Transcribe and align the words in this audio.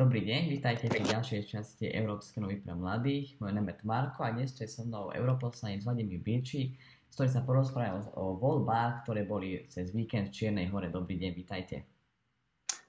Dobrý 0.00 0.24
deň, 0.24 0.48
vítajte 0.48 0.88
pri 0.88 1.04
ďalšej 1.04 1.44
časti 1.44 1.92
Európskej 1.92 2.40
novy 2.40 2.56
pre 2.56 2.72
mladých. 2.72 3.36
Moje 3.36 3.52
name 3.52 3.76
je 3.76 3.84
Marko 3.84 4.24
a 4.24 4.32
dnes 4.32 4.48
je 4.56 4.64
so 4.64 4.88
mnou 4.88 5.12
europoslanec 5.12 5.84
Vladimír 5.84 6.24
Birči, 6.24 6.72
s 7.04 7.20
ktorým 7.20 7.28
sa 7.28 7.44
porozprávame 7.44 8.08
o 8.16 8.32
voľbách, 8.32 9.04
ktoré 9.04 9.28
boli 9.28 9.60
cez 9.68 9.92
víkend 9.92 10.32
v 10.32 10.36
Čiernej 10.40 10.72
hore. 10.72 10.88
Dobrý 10.88 11.20
deň, 11.20 11.32
vítajte. 11.36 11.84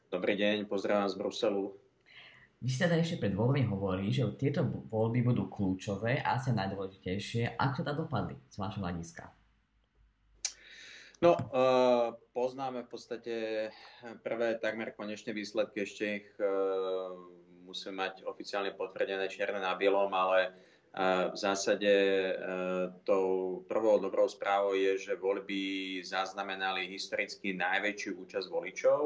Dobrý 0.08 0.40
deň, 0.40 0.72
pozdravujem 0.72 1.12
z 1.12 1.16
Bruselu. 1.20 1.64
Vy 2.64 2.70
ste 2.72 2.88
teda 2.88 3.04
ešte 3.04 3.20
pred 3.20 3.36
voľbami 3.36 3.68
hovorí, 3.68 4.08
že 4.08 4.32
tieto 4.40 4.64
voľby 4.64 5.20
budú 5.20 5.52
kľúčové 5.52 6.24
a 6.24 6.40
asi 6.40 6.56
najdôležitejšie. 6.56 7.60
Ako 7.60 7.84
to 7.84 7.92
dopadli 7.92 8.40
z 8.48 8.56
vášho 8.56 8.80
hľadiska? 8.88 9.41
No, 11.22 11.38
uh, 11.38 12.18
poznáme 12.34 12.82
v 12.82 12.90
podstate 12.90 13.34
prvé 14.26 14.58
takmer 14.58 14.98
konečné 14.98 15.38
výsledky, 15.38 15.86
ešte 15.86 16.04
ich 16.18 16.28
uh, 16.42 17.14
musíme 17.62 17.94
mať 17.94 18.26
oficiálne 18.26 18.74
potvrdené 18.74 19.30
čierne 19.30 19.62
na 19.62 19.78
bielom, 19.78 20.10
ale 20.10 20.52
v 21.32 21.38
zásade 21.40 21.88
tou 23.08 23.64
prvou 23.64 23.96
dobrou 24.04 24.28
správou 24.28 24.76
je, 24.76 25.00
že 25.00 25.16
voľby 25.16 26.04
zaznamenali 26.04 26.92
historicky 26.92 27.56
najväčšiu 27.56 28.20
účasť 28.20 28.48
voličov 28.52 29.00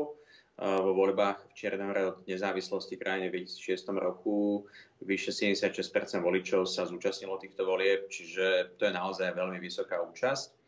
vo 0.58 0.92
voľbách 0.98 1.46
v 1.46 1.54
Čiernej 1.54 2.10
od 2.10 2.26
nezávislosti 2.26 2.98
krajiny 2.98 3.30
v 3.30 3.46
2006 3.46 4.02
roku. 4.02 4.66
Vyše 5.06 5.30
76% 5.30 6.26
voličov 6.26 6.66
sa 6.66 6.90
zúčastnilo 6.90 7.38
týchto 7.38 7.70
volieb, 7.70 8.10
čiže 8.10 8.74
to 8.82 8.90
je 8.90 8.94
naozaj 8.96 9.38
veľmi 9.38 9.62
vysoká 9.62 10.02
účasť. 10.02 10.65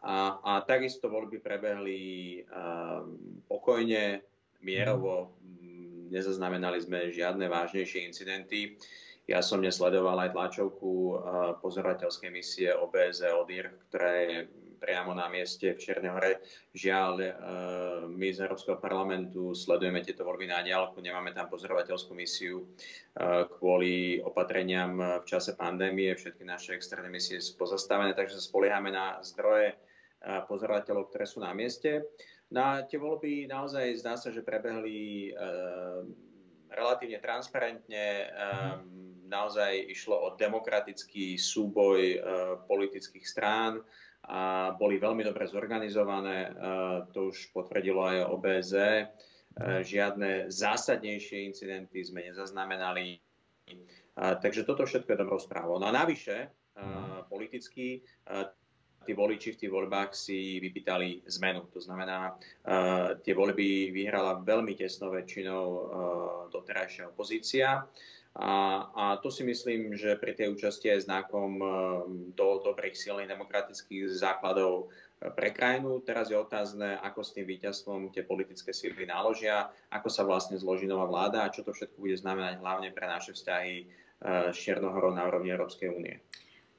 A, 0.00 0.40
a 0.40 0.52
takisto 0.64 1.12
voľby 1.12 1.44
prebehli 1.44 2.00
um, 2.48 3.44
pokojne, 3.44 4.24
mierovo, 4.64 5.36
mm, 5.44 6.08
nezaznamenali 6.08 6.80
sme 6.80 7.12
žiadne 7.12 7.44
vážnejšie 7.44 8.08
incidenty. 8.08 8.80
Ja 9.28 9.44
som 9.44 9.60
nesledoval 9.60 10.16
aj 10.24 10.32
tlačovku 10.32 10.88
uh, 10.88 11.14
pozorovateľskej 11.60 12.30
misie 12.32 12.72
OBZ 12.72 13.28
ODIR, 13.44 13.76
ktorá 13.88 14.10
je 14.24 14.36
priamo 14.80 15.12
na 15.12 15.28
mieste 15.28 15.76
v 15.76 15.80
Čiernej 15.84 16.08
hore. 16.16 16.40
Žiaľ, 16.72 17.12
uh, 17.20 17.28
my 18.08 18.28
z 18.32 18.48
Európskeho 18.48 18.80
parlamentu 18.80 19.52
sledujeme 19.52 20.00
tieto 20.00 20.24
voľby 20.24 20.48
na 20.48 20.64
diálku, 20.64 20.96
nemáme 21.04 21.36
tam 21.36 21.52
pozorovateľskú 21.52 22.16
misiu 22.16 22.64
uh, 22.64 23.44
kvôli 23.60 24.16
opatreniam 24.24 25.20
v 25.20 25.24
čase 25.28 25.52
pandémie. 25.60 26.16
Všetky 26.16 26.40
naše 26.40 26.72
externé 26.72 27.12
misie 27.12 27.36
sú 27.36 27.60
pozastavené, 27.60 28.16
takže 28.16 28.40
sa 28.40 28.48
spoliehame 28.48 28.88
na 28.88 29.20
zdroje 29.20 29.76
pozorovateľov, 30.20 31.08
ktoré 31.08 31.24
sú 31.24 31.40
na 31.40 31.56
mieste. 31.56 32.04
Na 32.50 32.82
tie 32.82 32.98
voľby 32.98 33.46
naozaj 33.46 34.02
zdá 34.02 34.18
sa, 34.18 34.34
že 34.34 34.42
prebehli 34.42 35.30
e, 35.30 35.32
relatívne 36.66 37.22
transparentne. 37.22 38.26
E, 38.26 38.28
naozaj 39.30 39.86
išlo 39.86 40.18
o 40.18 40.28
demokratický 40.34 41.38
súboj 41.38 42.00
e, 42.02 42.18
politických 42.66 43.22
strán 43.22 43.78
a 44.26 44.74
boli 44.76 45.00
veľmi 45.00 45.24
dobre 45.24 45.48
zorganizované. 45.48 46.52
To 47.16 47.32
už 47.32 47.56
potvrdilo 47.56 48.04
aj 48.04 48.28
OBZ. 48.28 48.72
Žiadne 49.80 50.52
zásadnejšie 50.52 51.48
incidenty 51.48 52.04
sme 52.04 52.28
nezaznamenali. 52.28 53.16
Takže 54.14 54.68
toto 54.68 54.84
všetko 54.84 55.08
je 55.08 55.22
dobrou 55.24 55.40
správou. 55.40 55.80
No 55.80 55.88
a 55.88 55.96
navyše, 56.04 56.52
politicky 57.32 58.04
tí 59.10 59.18
voliči 59.18 59.58
v 59.58 59.60
tých 59.66 59.74
voľbách 59.74 60.14
si 60.14 60.62
vypýtali 60.62 61.26
zmenu. 61.26 61.66
To 61.74 61.82
znamená, 61.82 62.38
uh, 62.38 63.18
tie 63.18 63.34
voľby 63.34 63.90
vyhrala 63.90 64.38
veľmi 64.46 64.78
tesnou 64.78 65.10
väčšinou 65.10 65.64
uh, 65.66 65.82
doterajšia 66.54 67.10
opozícia. 67.10 67.90
A, 68.30 68.86
a 68.94 69.04
to 69.18 69.26
si 69.26 69.42
myslím, 69.42 69.98
že 69.98 70.14
pri 70.14 70.38
tej 70.38 70.54
účasti 70.54 70.86
je 70.86 71.02
znakom 71.02 71.58
do 72.38 72.62
dobrých 72.62 72.94
silných 72.94 73.26
demokratických 73.26 74.06
základov 74.06 74.94
pre 75.18 75.50
krajinu. 75.50 75.98
Teraz 76.06 76.30
je 76.30 76.38
otázne, 76.38 76.94
ako 77.02 77.26
s 77.26 77.34
tým 77.34 77.50
víťazstvom 77.50 78.14
tie 78.14 78.22
politické 78.22 78.70
síly 78.70 79.02
naložia, 79.02 79.74
ako 79.90 80.06
sa 80.06 80.22
vlastne 80.22 80.54
zloží 80.62 80.86
nová 80.86 81.10
vláda 81.10 81.42
a 81.42 81.50
čo 81.50 81.66
to 81.66 81.74
všetko 81.74 81.98
bude 81.98 82.14
znamenať 82.14 82.62
hlavne 82.62 82.94
pre 82.94 83.10
naše 83.10 83.34
vzťahy 83.34 83.74
s 84.54 84.56
Čiernohorou 84.62 85.10
na 85.10 85.26
úrovni 85.26 85.50
Európskej 85.50 85.90
únie. 85.90 86.22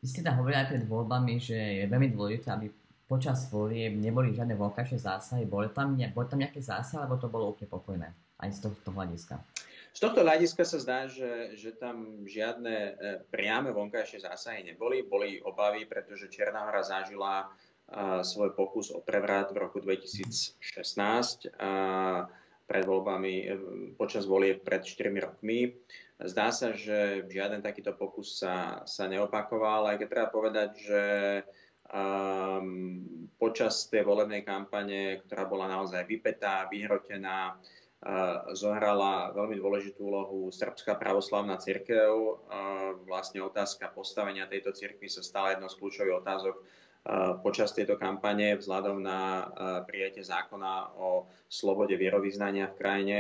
Vy 0.01 0.09
ste 0.09 0.25
tam 0.25 0.41
hovorili 0.41 0.57
aj 0.57 0.69
pred 0.73 0.83
voľbami, 0.89 1.37
že 1.37 1.53
je 1.53 1.85
veľmi 1.85 2.09
dôležité, 2.09 2.49
aby 2.49 2.73
počas 3.05 3.45
volieb 3.53 3.93
neboli 4.01 4.33
žiadne 4.33 4.57
voľkajšie 4.57 4.97
zásahy. 4.97 5.45
Boli 5.45 5.69
tam, 5.69 5.93
boli 5.93 6.25
tam 6.25 6.41
nejaké 6.41 6.57
zásahy, 6.57 7.05
alebo 7.05 7.21
to 7.21 7.29
bolo 7.29 7.53
úplne 7.53 7.69
pokojné? 7.69 8.09
Aj 8.41 8.49
z 8.49 8.65
tohto 8.65 8.89
hľadiska. 8.89 9.37
Z 9.93 9.99
tohto 10.01 10.25
hľadiska 10.25 10.65
sa 10.65 10.77
zdá, 10.81 10.99
že, 11.05 11.53
že 11.53 11.77
tam 11.77 12.25
žiadne 12.25 12.73
e, 12.73 12.91
priame 13.29 13.69
vonkajšie 13.69 14.25
zásahy 14.25 14.65
neboli. 14.65 15.05
Boli 15.05 15.37
obavy, 15.37 15.85
pretože 15.85 16.33
Černá 16.33 16.65
hora 16.65 16.81
zažila 16.81 17.45
a, 17.45 18.25
svoj 18.25 18.57
pokus 18.57 18.89
o 18.89 19.05
prevrat 19.05 19.53
v 19.53 19.61
roku 19.61 19.77
2016 19.83 20.57
a, 21.61 22.25
pred 22.65 22.83
voľbami, 22.85 23.35
e, 23.43 23.45
počas 23.99 24.25
volieb 24.29 24.63
pred 24.63 24.81
4 24.83 25.11
rokmi. 25.19 25.73
Zdá 26.21 26.53
sa, 26.53 26.77
že 26.77 27.25
žiaden 27.27 27.65
takýto 27.65 27.97
pokus 27.97 28.37
sa, 28.37 28.85
sa 28.85 29.09
neopakoval, 29.09 29.89
aj 29.89 29.97
keď 29.97 30.07
treba 30.07 30.29
povedať, 30.29 30.69
že 30.77 31.03
um, 31.89 33.01
počas 33.41 33.89
tej 33.89 34.05
volebnej 34.05 34.45
kampane, 34.45 35.17
ktorá 35.25 35.49
bola 35.49 35.65
naozaj 35.65 36.05
vypetá, 36.05 36.69
vyhrotená, 36.69 37.57
uh, 37.57 38.53
zohrala 38.53 39.33
veľmi 39.33 39.57
dôležitú 39.57 39.97
úlohu 39.97 40.53
Srbská 40.53 40.93
pravoslavná 41.01 41.57
církev. 41.57 42.13
Uh, 42.13 43.01
vlastne 43.09 43.41
otázka 43.41 43.89
postavenia 43.89 44.45
tejto 44.45 44.77
církvy 44.77 45.09
sa 45.09 45.25
stala 45.25 45.57
jednou 45.57 45.73
z 45.73 45.77
kľúčových 45.81 46.21
otázok 46.21 46.55
počas 47.41 47.73
tejto 47.73 47.97
kampane 47.97 48.53
vzhľadom 48.61 49.01
na 49.01 49.19
uh, 49.41 49.45
prijatie 49.89 50.21
zákona 50.21 50.93
o 51.01 51.25
slobode 51.49 51.97
vierovýznania 51.97 52.69
v 52.69 52.77
krajine. 52.77 53.19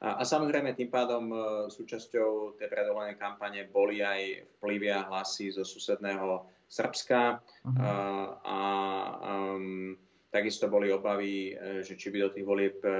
A, 0.00 0.16
a 0.16 0.22
samozrejme 0.24 0.72
tým 0.72 0.88
pádom 0.88 1.28
e, 1.28 1.36
súčasťou 1.68 2.56
tej 2.56 2.68
predvolenej 2.72 3.20
kampane 3.20 3.68
boli 3.68 4.00
aj 4.00 4.48
vplyvy 4.56 4.88
a 4.96 5.04
hlasy 5.12 5.52
zo 5.52 5.60
susedného 5.60 6.48
Srbska. 6.72 7.36
Uh-huh. 7.36 7.76
A, 7.84 7.90
a 8.40 8.58
um, 9.60 9.92
takisto 10.32 10.72
boli 10.72 10.88
obavy, 10.88 11.52
e, 11.52 11.84
že 11.84 12.00
či 12.00 12.08
by 12.08 12.24
do 12.24 12.32
tých 12.32 12.48
volieb 12.48 12.80
e, 12.80 12.90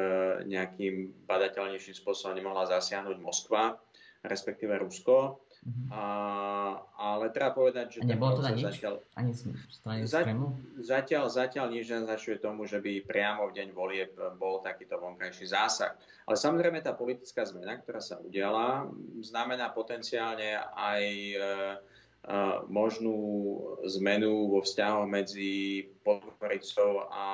nejakým 0.44 1.24
badateľnejším 1.24 1.96
spôsobom 1.96 2.36
nemohla 2.36 2.68
zasiahnuť 2.68 3.16
Moskva, 3.16 3.80
respektíve 4.20 4.76
Rusko. 4.76 5.40
Uh-huh. 5.60 5.92
A, 5.92 6.04
ale 6.96 7.28
treba 7.36 7.52
povedať, 7.52 7.96
že... 7.96 7.98
A 8.00 8.08
nebolo 8.08 8.40
to 8.40 8.42
na 8.42 8.56
nič? 8.56 8.80
Zatiaľ, 8.80 9.04
Ani 9.12 9.36
z 9.36 9.52
strany 9.68 10.08
za, 10.08 10.24
zatiaľ, 10.80 11.24
zatiaľ 11.28 11.66
nič 11.68 11.84
nezačuje 11.92 12.40
tomu, 12.40 12.64
že 12.64 12.80
by 12.80 13.04
priamo 13.04 13.52
v 13.52 13.60
deň 13.60 13.68
volieb 13.76 14.16
bol 14.40 14.64
takýto 14.64 14.96
vonkajší 14.96 15.52
zásah. 15.52 15.92
Ale 16.24 16.40
samozrejme 16.40 16.80
tá 16.80 16.96
politická 16.96 17.44
zmena, 17.44 17.76
ktorá 17.76 18.00
sa 18.00 18.16
udiala, 18.24 18.88
znamená 19.20 19.68
potenciálne 19.76 20.64
aj 20.72 21.04
e, 21.04 21.36
e, 21.36 21.44
možnú 22.72 23.18
zmenu 24.00 24.48
vo 24.48 24.64
vzťahoch 24.64 25.04
medzi 25.04 25.84
Podgoricou 26.00 27.04
a 27.12 27.24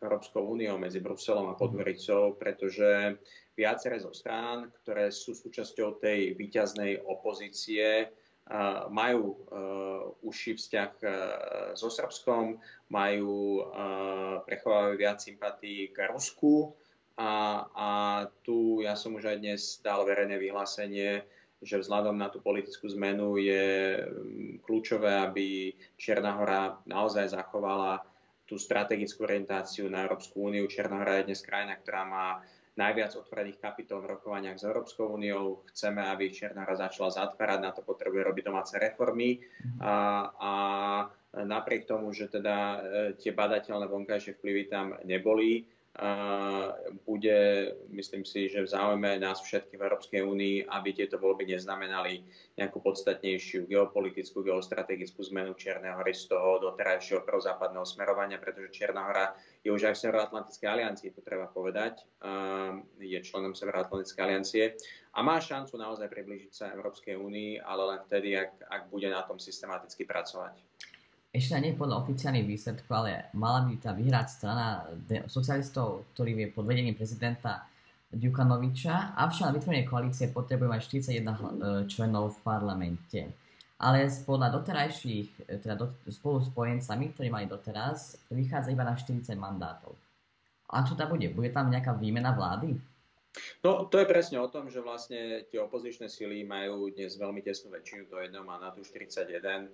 Európskou 0.00 0.48
úniou, 0.48 0.80
medzi 0.80 1.00
Bruselom 1.00 1.52
a 1.52 1.58
Podgoricou, 1.60 2.36
pretože 2.40 3.20
viaceré 3.54 4.02
zo 4.02 4.10
strán, 4.10 4.70
ktoré 4.82 5.14
sú 5.14 5.34
súčasťou 5.34 6.02
tej 6.02 6.34
výťaznej 6.34 7.06
opozície, 7.06 8.10
majú 8.92 9.40
užší 10.20 10.60
vzťah 10.60 10.90
so 11.72 11.88
Srbskom, 11.88 12.60
majú, 12.92 13.64
prechovávajú 14.44 14.94
viac 15.00 15.24
sympatí 15.24 15.88
k 15.96 16.12
Rusku 16.12 16.76
a, 17.16 17.64
a 17.72 17.88
tu 18.44 18.84
ja 18.84 18.98
som 18.98 19.16
už 19.16 19.32
aj 19.32 19.38
dnes 19.40 19.62
dal 19.80 20.04
verejné 20.04 20.36
vyhlásenie, 20.36 21.24
že 21.64 21.80
vzhľadom 21.80 22.20
na 22.20 22.28
tú 22.28 22.44
politickú 22.44 22.84
zmenu 22.92 23.40
je 23.40 23.96
kľúčové, 24.68 25.16
aby 25.24 25.72
Čierna 25.96 26.36
hora 26.36 26.76
naozaj 26.84 27.32
zachovala 27.32 28.04
tú 28.44 28.60
strategickú 28.60 29.24
orientáciu 29.24 29.88
na 29.88 30.04
Európsku 30.04 30.52
úniu. 30.52 30.68
Čierna 30.68 31.00
hora 31.00 31.24
je 31.24 31.32
dnes 31.32 31.40
krajina, 31.40 31.80
ktorá 31.80 32.04
má 32.04 32.44
najviac 32.74 33.14
otvorených 33.14 33.62
kapitol 33.62 34.02
v 34.02 34.18
rokovaniach 34.18 34.58
s 34.58 34.66
Európskou 34.66 35.14
úniou. 35.14 35.62
Chceme, 35.70 36.02
aby 36.02 36.30
Čierna 36.34 36.66
hora 36.66 36.74
začala 36.74 37.14
zatvárať, 37.14 37.58
na 37.62 37.70
to 37.70 37.86
potrebuje 37.86 38.22
robiť 38.26 38.44
domáce 38.50 38.74
reformy. 38.78 39.38
A, 39.78 39.94
a 40.34 40.52
napriek 41.42 41.86
tomu, 41.86 42.10
že 42.10 42.30
teda 42.30 42.56
e, 42.56 42.78
tie 43.18 43.34
badateľné 43.34 43.86
vonkajšie 43.86 44.38
vplyvy 44.38 44.62
tam 44.70 44.94
neboli, 45.06 45.66
bude, 47.06 47.38
myslím 47.94 48.26
si, 48.26 48.50
že 48.50 48.66
v 48.66 48.68
záujme 48.68 49.14
nás 49.22 49.38
všetkých 49.38 49.78
v 49.78 49.84
Európskej 49.86 50.20
únii, 50.26 50.66
aby 50.66 50.90
tieto 50.90 51.22
voľby 51.22 51.46
neznamenali 51.54 52.18
nejakú 52.58 52.82
podstatnejšiu 52.82 53.70
geopolitickú, 53.70 54.42
geostrategickú 54.42 55.22
zmenu 55.30 55.54
Čiernej 55.54 55.94
hory 55.94 56.10
z 56.10 56.34
toho 56.34 56.58
doterajšieho 56.58 57.22
prozápadného 57.22 57.86
smerovania, 57.86 58.42
pretože 58.42 58.74
Čierna 58.74 59.06
hora 59.06 59.38
je 59.62 59.70
už 59.70 59.86
aj 59.86 59.94
v 59.94 60.02
Severoatlantickej 60.02 60.66
aliancii, 60.66 61.14
to 61.14 61.22
treba 61.22 61.46
povedať, 61.46 62.02
je 62.98 63.18
členom 63.22 63.54
Severoatlantickej 63.54 64.22
aliancie 64.26 64.64
a 65.14 65.22
má 65.22 65.38
šancu 65.38 65.78
naozaj 65.78 66.10
priblížiť 66.10 66.50
sa 66.50 66.74
Európskej 66.74 67.14
únii, 67.14 67.62
ale 67.62 67.82
len 67.94 68.00
vtedy, 68.10 68.34
ak, 68.34 68.50
ak 68.66 68.82
bude 68.90 69.06
na 69.06 69.22
tom 69.22 69.38
systematicky 69.38 70.02
pracovať 70.02 70.58
ešte 71.34 71.58
nie 71.58 71.74
podľa 71.74 72.06
oficiálnych 72.06 72.46
výsledkov, 72.46 72.94
ale 72.94 73.26
mala 73.34 73.66
by 73.66 73.74
tá 73.82 73.90
vyhrať 73.90 74.26
strana 74.30 74.86
socialistov, 75.26 76.06
ktorý 76.14 76.46
je 76.46 76.54
pod 76.54 76.62
vedením 76.62 76.94
prezidenta 76.94 77.66
Djukanoviča, 78.14 79.18
avšak 79.18 79.50
na 79.50 79.54
vytvorenie 79.58 79.90
koalície 79.90 80.30
potrebuje 80.30 80.70
mať 80.70 80.80
41 80.86 81.10
e, 81.10 81.42
členov 81.90 82.38
v 82.38 82.38
parlamente. 82.46 83.20
Ale 83.82 84.06
podľa 84.06 84.54
doterajších, 84.54 85.50
e, 85.50 85.58
teda 85.58 85.74
do, 85.74 85.90
spolu 86.06 86.38
s 86.38 86.46
spojencami, 86.54 87.10
ktorí 87.10 87.26
mali 87.34 87.50
doteraz, 87.50 88.14
vychádza 88.30 88.70
iba 88.70 88.86
na 88.86 88.94
40 88.94 89.34
mandátov. 89.34 89.98
A 90.70 90.86
čo 90.86 90.94
tam 90.94 91.10
bude? 91.10 91.26
Bude 91.34 91.50
tam 91.50 91.74
nejaká 91.74 91.98
výmena 91.98 92.30
vlády? 92.30 92.78
No, 93.66 93.90
to 93.90 93.98
je 93.98 94.06
presne 94.06 94.38
o 94.38 94.46
tom, 94.46 94.70
že 94.70 94.78
vlastne 94.78 95.42
tie 95.50 95.58
opozičné 95.58 96.06
sily 96.06 96.46
majú 96.46 96.94
dnes 96.94 97.18
veľmi 97.18 97.42
tesnú 97.42 97.74
väčšinu, 97.74 98.06
má 98.46 98.62
na 98.62 98.70
tú 98.70 98.86
41 98.86 99.66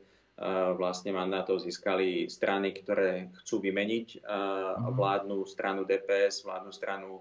vlastne 0.75 1.13
mandátov 1.13 1.61
získali 1.61 2.25
strany, 2.33 2.73
ktoré 2.73 3.29
chcú 3.45 3.61
vymeniť 3.61 4.25
mhm. 4.25 4.97
vládnu 4.97 5.45
stranu 5.45 5.85
DPS, 5.85 6.49
vládnu 6.49 6.73
stranu 6.73 7.21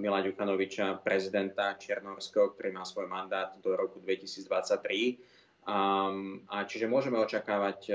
Mila 0.00 0.24
Ďukanoviča, 0.24 1.04
prezidenta 1.04 1.76
Černorského, 1.78 2.50
ktorý 2.56 2.74
má 2.74 2.82
svoj 2.82 3.06
mandát 3.06 3.52
do 3.62 3.76
roku 3.76 4.00
2023. 4.02 5.68
A 5.70 6.56
čiže 6.66 6.88
môžeme 6.88 7.20
očakávať 7.20 7.92
e, 7.92 7.94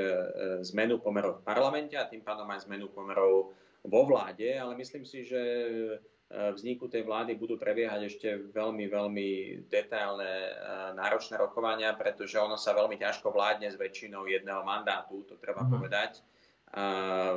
zmenu 0.69 1.01
pomerov 1.01 1.41
v 1.41 1.49
parlamente 1.49 1.97
a 1.97 2.05
tým 2.05 2.21
pádom 2.21 2.45
aj 2.53 2.69
zmenu 2.69 2.93
pomerov 2.93 3.57
vo 3.81 4.01
vláde, 4.05 4.53
ale 4.53 4.77
myslím 4.77 5.01
si, 5.03 5.25
že 5.25 5.41
vzniku 6.33 6.89
tej 6.89 7.05
vlády 7.05 7.37
budú 7.37 7.55
prebiehať 7.55 8.01
ešte 8.09 8.27
veľmi, 8.49 8.89
veľmi 8.89 9.29
detailné, 9.69 10.33
e, 10.33 10.51
náročné 10.97 11.37
rokovania, 11.37 11.93
pretože 11.93 12.41
ono 12.41 12.57
sa 12.57 12.73
veľmi 12.73 12.97
ťažko 12.97 13.29
vládne 13.29 13.69
s 13.69 13.77
väčšinou 13.77 14.25
jedného 14.25 14.65
mandátu, 14.65 15.21
to 15.29 15.37
treba 15.37 15.61
uh-huh. 15.61 15.77
povedať, 15.77 16.25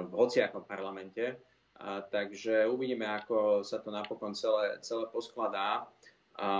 v 0.08 0.12
hociakom 0.18 0.66
parlamente. 0.66 1.38
A, 1.78 2.02
takže 2.02 2.66
uvidíme, 2.66 3.06
ako 3.06 3.62
sa 3.62 3.78
to 3.78 3.94
napokon 3.94 4.34
celé, 4.34 4.82
celé 4.82 5.06
poskladá 5.14 5.86
a, 6.34 6.50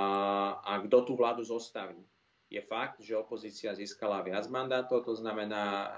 a 0.63 0.73
kto 0.87 1.11
tú 1.11 1.13
vládu 1.19 1.43
zostaví. 1.43 1.99
Je 2.49 2.63
fakt, 2.63 3.03
že 3.03 3.19
opozícia 3.19 3.75
získala 3.75 4.23
viac 4.23 4.47
mandátov, 4.49 5.05
to 5.05 5.13
znamená 5.19 5.91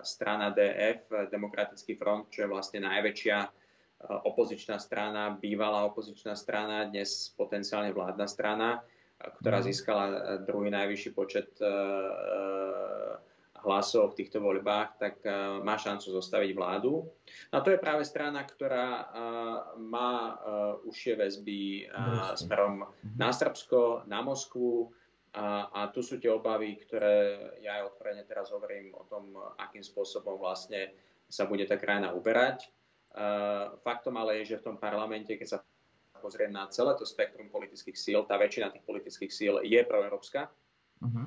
strana 0.00 0.48
DF, 0.54 1.28
Demokratický 1.28 2.00
front, 2.00 2.32
čo 2.32 2.46
je 2.46 2.52
vlastne 2.54 2.80
najväčšia 2.86 3.36
opozičná 4.06 4.78
strana, 4.78 5.34
bývalá 5.34 5.84
opozičná 5.90 6.38
strana, 6.38 6.86
dnes 6.86 7.34
potenciálne 7.34 7.90
vládna 7.90 8.26
strana, 8.30 8.68
ktorá 9.18 9.58
mhm. 9.58 9.66
získala 9.66 10.04
e, 10.06 10.16
druhý 10.46 10.70
najvyšší 10.70 11.10
počet 11.10 11.50
e, 11.58 11.66
e, 11.66 11.72
hlasov 13.58 14.14
v 14.14 14.22
týchto 14.22 14.38
voľbách, 14.38 15.02
tak 15.02 15.18
má 15.66 15.74
šancu 15.74 16.14
zostaviť 16.14 16.54
vládu. 16.54 17.10
A 17.50 17.58
to 17.58 17.74
je 17.74 17.82
práve 17.82 18.06
strana, 18.06 18.46
ktorá 18.46 19.10
má 19.82 20.38
užšie 20.86 21.18
väzby 21.18 21.90
smerom 22.38 22.86
mhm. 22.86 23.18
na 23.18 23.34
Srbsko, 23.34 24.06
na 24.06 24.22
Moskvu, 24.22 24.94
a, 25.34 25.68
a 25.74 25.80
tu 25.90 26.06
sú 26.06 26.22
tie 26.22 26.30
obavy, 26.30 26.78
ktoré 26.86 27.50
ja 27.58 27.82
aj 27.82 27.92
otvorene 27.92 28.22
teraz 28.24 28.54
hovorím 28.54 28.94
o 28.94 29.04
tom, 29.10 29.34
akým 29.58 29.82
spôsobom 29.82 30.38
vlastne 30.38 30.94
sa 31.28 31.44
bude 31.44 31.66
tá 31.68 31.76
krajina 31.76 32.14
uberať. 32.14 32.70
Faktom 33.82 34.14
ale 34.14 34.42
je, 34.42 34.54
že 34.54 34.62
v 34.62 34.66
tom 34.72 34.76
parlamente, 34.78 35.34
keď 35.34 35.48
sa 35.48 35.58
pozriem 36.18 36.50
na 36.50 36.66
celé 36.70 36.94
to 36.98 37.06
spektrum 37.06 37.50
politických 37.50 37.98
síl, 37.98 38.22
tá 38.26 38.38
väčšina 38.38 38.70
tých 38.70 38.86
politických 38.86 39.32
síl 39.34 39.54
je 39.62 39.80
proeurópska. 39.86 40.50
Uh-huh. 41.02 41.26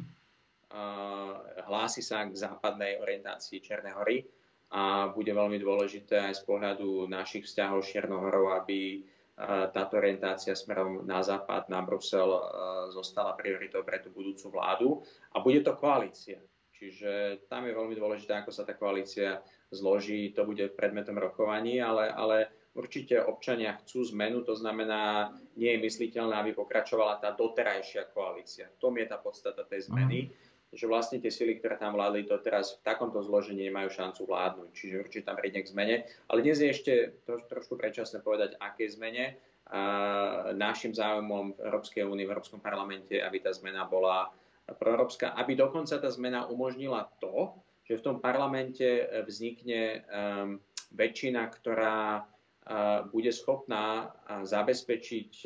Hlási 1.67 1.99
sa 1.99 2.23
k 2.27 2.35
západnej 2.35 2.99
orientácii 2.99 3.59
Černej 3.59 3.95
hory 3.95 4.23
a 4.71 5.11
bude 5.11 5.35
veľmi 5.35 5.59
dôležité 5.59 6.31
aj 6.31 6.39
z 6.39 6.43
pohľadu 6.47 7.11
našich 7.11 7.43
vzťahov 7.43 7.83
s 7.83 7.91
Černou 7.91 8.23
horou, 8.23 8.55
aby 8.55 9.03
táto 9.71 9.99
orientácia 9.99 10.55
smerom 10.55 11.03
na 11.03 11.19
západ, 11.19 11.67
na 11.67 11.83
Brusel 11.83 12.29
zostala 12.91 13.35
prioritou 13.35 13.83
pre 13.83 13.99
tú 13.99 14.11
budúcu 14.11 14.47
vládu. 14.47 15.03
A 15.35 15.43
bude 15.43 15.59
to 15.63 15.75
koalícia. 15.75 16.39
Čiže 16.71 17.43
tam 17.51 17.67
je 17.67 17.73
veľmi 17.75 17.95
dôležité, 17.95 18.31
ako 18.37 18.51
sa 18.53 18.63
tá 18.63 18.75
koalícia 18.75 19.43
zloží, 19.71 20.35
to 20.35 20.43
bude 20.43 20.75
predmetom 20.75 21.15
rokovaní, 21.15 21.79
ale, 21.79 22.11
ale 22.11 22.37
určite 22.75 23.19
občania 23.23 23.79
chcú 23.83 24.03
zmenu, 24.11 24.43
to 24.43 24.55
znamená, 24.55 25.31
nie 25.55 25.75
je 25.75 25.83
mysliteľné, 25.83 26.35
aby 26.35 26.51
pokračovala 26.55 27.23
tá 27.23 27.31
doterajšia 27.31 28.11
koalícia. 28.11 28.67
V 28.67 28.79
tom 28.79 28.93
je 28.99 29.07
tá 29.07 29.17
podstata 29.19 29.63
tej 29.63 29.87
zmeny, 29.91 30.27
mm. 30.27 30.75
že 30.75 30.85
vlastne 30.87 31.19
tie 31.19 31.31
sily, 31.31 31.59
ktoré 31.59 31.79
tam 31.79 31.95
vládli 31.95 32.27
doteraz 32.27 32.79
v 32.79 32.83
takomto 32.83 33.23
zložení 33.23 33.67
nemajú 33.67 33.91
šancu 33.91 34.27
vládnuť. 34.27 34.69
Čiže 34.75 35.01
určite 35.01 35.27
tam 35.27 35.39
príde 35.39 35.63
k 35.63 35.71
zmene. 35.71 35.95
Ale 36.31 36.43
dnes 36.43 36.59
je 36.59 36.69
ešte 36.71 36.93
troš, 37.27 37.47
trošku 37.47 37.75
predčasné 37.75 38.23
povedať, 38.23 38.55
aké 38.59 38.87
zmene. 38.87 39.39
A 39.71 40.51
našim 40.51 40.91
záujmom 40.91 41.55
v 41.55 41.63
Európskej 41.63 42.03
únii, 42.03 42.27
v 42.27 42.33
Európskom 42.35 42.59
parlamente, 42.59 43.15
aby 43.23 43.39
tá 43.39 43.55
zmena 43.55 43.87
bola 43.87 44.27
proeurópska, 44.67 45.31
aby 45.35 45.55
dokonca 45.55 45.95
tá 45.95 46.11
zmena 46.11 46.47
umožnila 46.47 47.07
to, 47.23 47.55
že 47.91 47.99
v 47.99 48.05
tom 48.07 48.17
parlamente 48.23 48.87
e, 49.03 49.03
vznikne 49.27 49.99
um, 50.07 50.63
väčšina, 50.95 51.43
ktorá 51.51 52.23
uh, 52.23 53.03
bude 53.11 53.31
schopná 53.35 54.07
uh, 54.07 54.43
zabezpečiť 54.47 55.43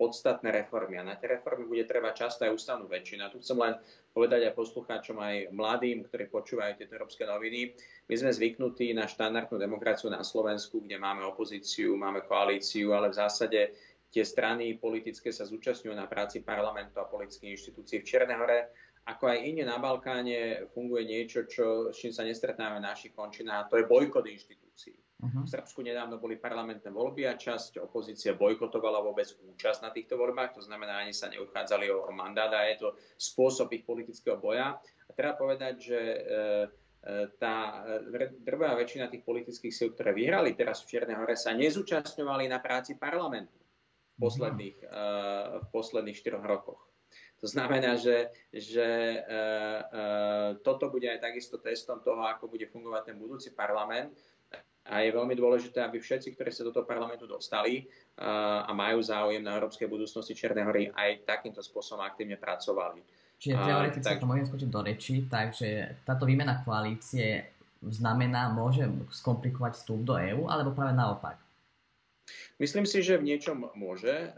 podstatné 0.00 0.48
reformy. 0.48 0.96
A 0.96 1.04
na 1.04 1.20
tie 1.20 1.36
reformy 1.36 1.68
bude 1.68 1.84
treba 1.84 2.16
často 2.16 2.48
aj 2.48 2.56
ústavnú 2.56 2.88
väčšinu. 2.88 3.20
A 3.20 3.32
tu 3.32 3.40
chcem 3.44 3.56
len 3.60 3.76
povedať 4.16 4.48
aj 4.48 4.56
poslucháčom, 4.56 5.20
aj 5.20 5.52
mladým, 5.52 6.08
ktorí 6.08 6.32
počúvajú 6.32 6.80
tieto 6.80 6.96
európske 6.96 7.28
noviny. 7.28 7.76
My 8.08 8.14
sme 8.16 8.32
zvyknutí 8.32 8.96
na 8.96 9.04
štandardnú 9.04 9.60
demokraciu 9.60 10.08
na 10.08 10.24
Slovensku, 10.24 10.80
kde 10.80 10.96
máme 10.96 11.24
opozíciu, 11.28 12.00
máme 12.00 12.24
koalíciu, 12.24 12.96
ale 12.96 13.12
v 13.12 13.18
zásade 13.20 13.60
tie 14.14 14.24
strany 14.24 14.78
politické 14.78 15.34
sa 15.34 15.42
zúčastňujú 15.42 15.96
na 15.96 16.06
práci 16.06 16.40
parlamentu 16.46 17.02
a 17.02 17.10
politických 17.10 17.56
inštitúcií 17.56 18.00
v 18.00 18.08
Čiernej 18.08 18.38
hore 18.38 18.58
ako 19.04 19.24
aj 19.28 19.38
inde 19.44 19.64
na 19.68 19.76
Balkáne 19.76 20.64
funguje 20.72 21.04
niečo, 21.04 21.44
čo, 21.44 21.92
s 21.92 22.00
čím 22.00 22.12
sa 22.16 22.24
nestretnáme 22.24 22.80
v 22.80 22.88
našich 22.88 23.12
končinách, 23.12 23.58
a 23.60 23.68
to 23.68 23.76
je 23.76 23.84
bojkot 23.84 24.24
inštitúcií. 24.24 24.96
Uh-huh. 25.24 25.44
V 25.44 25.48
Srbsku 25.48 25.80
nedávno 25.84 26.16
boli 26.16 26.40
parlamentné 26.40 26.88
voľby 26.88 27.28
a 27.28 27.36
časť 27.36 27.80
opozície 27.84 28.36
bojkotovala 28.36 29.04
vôbec 29.04 29.28
účasť 29.28 29.80
na 29.84 29.90
týchto 29.92 30.16
voľbách, 30.16 30.56
to 30.56 30.62
znamená, 30.64 31.04
ani 31.04 31.12
sa 31.12 31.28
neuchádzali 31.28 31.86
o 31.92 32.12
mandát 32.16 32.52
a 32.52 32.64
je 32.68 32.80
to 32.80 32.88
spôsob 33.16 33.72
ich 33.76 33.84
politického 33.84 34.40
boja. 34.40 34.76
A 34.80 35.10
treba 35.12 35.36
povedať, 35.36 35.74
že 35.80 36.00
e, 36.00 36.18
e 36.20 37.28
tá 37.36 37.84
drvá 38.40 38.72
väčšina 38.76 39.12
tých 39.12 39.24
politických 39.24 39.72
síl, 39.72 39.88
ktoré 39.92 40.16
vyhrali 40.16 40.56
teraz 40.56 40.84
v 40.84 40.96
Čiernej 40.96 41.20
hore, 41.20 41.36
sa 41.36 41.52
nezúčastňovali 41.52 42.48
na 42.48 42.60
práci 42.60 42.96
parlamentu 42.96 43.60
v 44.14 44.16
posledných, 44.16 44.76
uh, 44.88 45.60
v 45.60 45.66
posledných 45.74 46.16
štyroch 46.16 46.46
rokoch. 46.46 46.93
To 47.44 47.48
znamená, 47.52 48.00
že, 48.00 48.32
že 48.48 48.88
e, 48.88 49.20
e, 49.20 50.08
toto 50.64 50.88
bude 50.88 51.04
aj 51.12 51.20
takisto 51.20 51.60
testom 51.60 52.00
toho, 52.00 52.24
ako 52.24 52.48
bude 52.48 52.64
fungovať 52.72 53.12
ten 53.12 53.16
budúci 53.20 53.52
parlament. 53.52 54.16
A 54.88 55.04
je 55.04 55.12
veľmi 55.12 55.36
dôležité, 55.36 55.84
aby 55.84 56.00
všetci, 56.00 56.32
ktorí 56.32 56.48
sa 56.48 56.64
do 56.64 56.72
toho 56.72 56.84
parlamentu 56.84 57.24
dostali 57.24 57.88
uh, 58.20 58.68
a 58.68 58.72
majú 58.76 59.00
záujem 59.00 59.40
na 59.40 59.56
európskej 59.56 59.88
budúcnosti 59.88 60.36
Čiernej 60.36 60.60
hory, 60.68 60.82
aj 60.92 61.24
takýmto 61.24 61.64
spôsobom 61.64 62.04
aktívne 62.04 62.36
pracovali. 62.36 63.00
Čiže 63.40 63.64
teoreticky, 63.64 64.04
tak... 64.04 64.20
to 64.20 64.28
môžem 64.28 64.44
skočiť 64.44 64.68
do 64.68 64.80
reči, 64.84 65.24
takže 65.24 66.04
táto 66.04 66.28
výmena 66.28 66.60
koalície 66.60 67.48
znamená, 67.80 68.52
môže 68.52 68.84
skomplikovať 69.08 69.72
vstup 69.80 70.04
do 70.04 70.20
EÚ, 70.20 70.52
alebo 70.52 70.76
práve 70.76 70.92
naopak? 70.92 71.40
Myslím 72.54 72.86
si, 72.86 73.02
že 73.02 73.18
v 73.18 73.26
niečom 73.26 73.66
môže 73.74 74.14
e, 74.14 74.28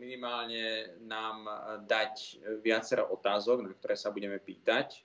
minimálne 0.00 0.96
nám 1.04 1.44
dať 1.84 2.40
viacero 2.64 3.12
otázok, 3.12 3.60
na 3.60 3.76
ktoré 3.76 3.92
sa 3.92 4.08
budeme 4.08 4.40
pýtať 4.40 4.96
e, 4.96 5.00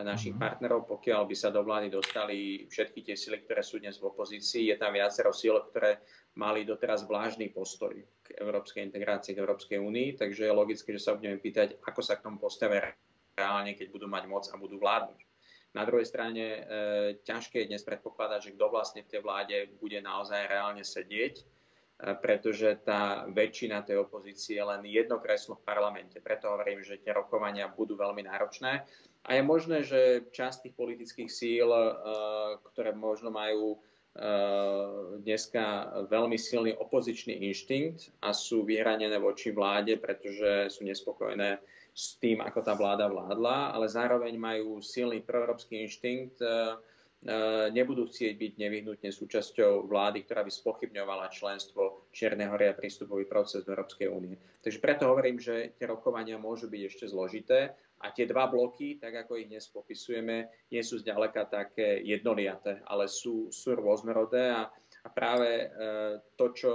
našich 0.00 0.32
uh-huh. 0.32 0.56
partnerov, 0.56 0.88
pokiaľ 0.88 1.28
by 1.28 1.36
sa 1.36 1.52
do 1.52 1.60
vlády 1.60 1.92
dostali 1.92 2.64
všetky 2.64 3.04
tie 3.04 3.12
sily, 3.12 3.44
ktoré 3.44 3.60
sú 3.60 3.76
dnes 3.76 4.00
v 4.00 4.08
opozícii. 4.08 4.72
Je 4.72 4.76
tam 4.80 4.96
viacero 4.96 5.36
síl, 5.36 5.52
ktoré 5.68 6.00
mali 6.40 6.64
doteraz 6.64 7.04
vlážny 7.04 7.52
postoj 7.52 7.92
k 8.24 8.26
európskej 8.40 8.80
integrácii, 8.80 9.36
k 9.36 9.42
Európskej 9.44 9.78
únii, 9.84 10.16
takže 10.16 10.48
je 10.48 10.52
logické, 10.56 10.96
že 10.96 11.04
sa 11.04 11.12
budeme 11.12 11.36
pýtať, 11.36 11.76
ako 11.84 12.00
sa 12.00 12.16
k 12.16 12.24
tomu 12.24 12.40
postavia 12.40 12.88
reálne, 13.36 13.76
keď 13.76 13.92
budú 13.92 14.08
mať 14.08 14.24
moc 14.32 14.48
a 14.48 14.56
budú 14.56 14.80
vládnuť. 14.80 15.29
Na 15.70 15.86
druhej 15.86 16.02
strane 16.02 16.42
e, 16.42 16.60
ťažké 17.22 17.62
je 17.62 17.70
dnes 17.70 17.82
predpokladať, 17.86 18.40
že 18.42 18.54
kto 18.58 18.66
vlastne 18.74 19.06
v 19.06 19.10
tej 19.10 19.20
vláde 19.22 19.56
bude 19.78 20.02
naozaj 20.02 20.50
reálne 20.50 20.82
sedieť, 20.82 21.34
e, 21.38 21.44
pretože 22.18 22.82
tá 22.82 23.22
väčšina 23.30 23.86
tej 23.86 24.02
opozície 24.02 24.58
je 24.58 24.66
len 24.66 24.82
jedno 24.82 25.22
kreslo 25.22 25.54
v 25.54 25.62
parlamente. 25.62 26.18
Preto 26.18 26.50
hovorím, 26.50 26.82
že 26.82 26.98
tie 26.98 27.14
rokovania 27.14 27.70
budú 27.70 27.94
veľmi 27.94 28.26
náročné. 28.26 28.82
A 29.22 29.30
je 29.38 29.42
možné, 29.46 29.86
že 29.86 30.26
časť 30.34 30.66
tých 30.66 30.74
politických 30.74 31.30
síl, 31.30 31.70
e, 31.70 31.92
ktoré 32.66 32.90
možno 32.90 33.30
majú 33.30 33.78
dneska 35.22 35.86
veľmi 36.10 36.34
silný 36.34 36.74
opozičný 36.74 37.46
inštinkt 37.46 38.10
a 38.26 38.34
sú 38.34 38.66
vyhranené 38.66 39.14
voči 39.22 39.54
vláde, 39.54 40.02
pretože 40.02 40.66
sú 40.74 40.82
nespokojné 40.82 41.62
s 42.00 42.16
tým, 42.16 42.40
ako 42.40 42.64
tá 42.64 42.72
vláda 42.72 43.12
vládla, 43.12 43.76
ale 43.76 43.86
zároveň 43.92 44.32
majú 44.40 44.80
silný 44.80 45.20
proeurópsky 45.20 45.84
inštinkt, 45.84 46.40
nebudú 47.68 48.08
chcieť 48.08 48.32
byť 48.32 48.52
nevyhnutne 48.56 49.12
súčasťou 49.12 49.84
vlády, 49.84 50.24
ktorá 50.24 50.40
by 50.40 50.48
spochybňovala 50.48 51.28
členstvo 51.28 52.08
Čiernej 52.16 52.48
hory 52.48 52.72
a 52.72 52.78
prístupový 52.78 53.28
proces 53.28 53.68
do 53.68 53.76
Európskej 53.76 54.08
únie. 54.08 54.40
Takže 54.64 54.80
preto 54.80 55.12
hovorím, 55.12 55.36
že 55.36 55.76
tie 55.76 55.84
rokovania 55.84 56.40
môžu 56.40 56.72
byť 56.72 56.82
ešte 56.88 57.04
zložité 57.12 57.76
a 58.00 58.08
tie 58.08 58.24
dva 58.24 58.48
bloky, 58.48 58.96
tak 58.96 59.12
ako 59.12 59.36
ich 59.36 59.52
dnes 59.52 59.68
popisujeme, 59.68 60.48
nie 60.72 60.80
sú 60.80 60.96
zďaleka 60.96 61.52
také 61.52 62.00
jednoliaté, 62.00 62.80
ale 62.88 63.04
sú, 63.04 63.52
sú 63.52 63.76
rôznorodé 63.76 64.56
a, 64.56 64.72
a 65.04 65.08
práve 65.12 65.48
e, 65.52 65.66
to 66.40 66.56
čo, 66.56 66.72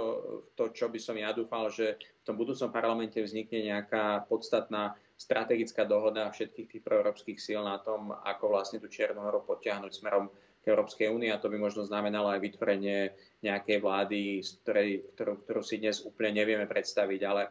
to, 0.54 0.70
čo 0.70 0.86
by 0.86 0.98
som 1.02 1.18
ja 1.18 1.34
dúfal, 1.34 1.74
že 1.74 1.98
v 1.98 2.22
tom 2.22 2.38
budúcom 2.38 2.70
parlamente 2.70 3.18
vznikne 3.18 3.66
nejaká 3.66 4.30
podstatná 4.30 4.94
strategická 5.16 5.88
dohoda 5.88 6.28
všetkých 6.28 6.68
tých 6.68 6.82
proeurópskych 6.84 7.40
síl 7.40 7.64
na 7.64 7.80
tom, 7.80 8.12
ako 8.12 8.52
vlastne 8.52 8.78
tú 8.78 8.86
Čiernu 8.86 9.24
horu 9.24 9.42
potiahnuť 9.42 9.92
smerom 9.92 10.28
k 10.60 10.64
Európskej 10.68 11.08
únii 11.08 11.32
a 11.32 11.40
to 11.40 11.48
by 11.48 11.56
možno 11.56 11.88
znamenalo 11.88 12.30
aj 12.30 12.40
vytvorenie 12.44 13.16
nejakej 13.40 13.78
vlády, 13.80 14.44
ktorej, 14.62 14.90
ktorú, 15.16 15.32
ktorú 15.46 15.62
si 15.64 15.80
dnes 15.80 16.04
úplne 16.04 16.42
nevieme 16.42 16.68
predstaviť, 16.68 17.20
ale 17.24 17.42